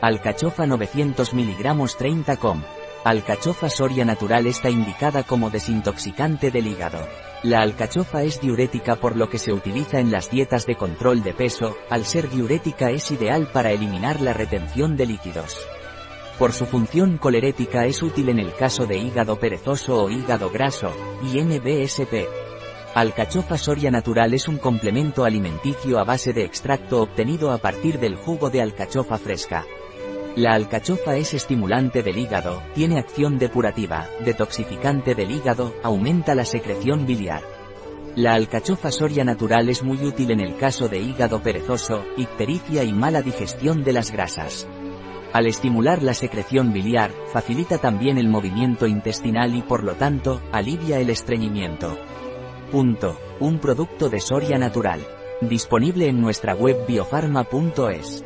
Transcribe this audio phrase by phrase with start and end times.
[0.00, 2.62] Alcachofa 900 mg 30 com.
[3.02, 7.00] Alcachofa Soria Natural está indicada como desintoxicante del hígado.
[7.42, 11.32] La alcachofa es diurética por lo que se utiliza en las dietas de control de
[11.32, 15.58] peso, al ser diurética es ideal para eliminar la retención de líquidos.
[16.38, 20.92] Por su función colerética es útil en el caso de hígado perezoso o hígado graso,
[21.24, 22.24] y NBSP.
[22.94, 28.14] Alcachofa Soria Natural es un complemento alimenticio a base de extracto obtenido a partir del
[28.14, 29.66] jugo de alcachofa fresca.
[30.36, 37.06] La alcachofa es estimulante del hígado, tiene acción depurativa, detoxificante del hígado, aumenta la secreción
[37.06, 37.42] biliar.
[38.14, 42.92] La alcachofa soria natural es muy útil en el caso de hígado perezoso, ictericia y
[42.92, 44.68] mala digestión de las grasas.
[45.32, 50.98] Al estimular la secreción biliar, facilita también el movimiento intestinal y por lo tanto, alivia
[51.00, 51.98] el estreñimiento.
[52.72, 53.18] Punto.
[53.40, 55.00] Un producto de Soria Natural.
[55.40, 58.24] Disponible en nuestra web biofarma.es.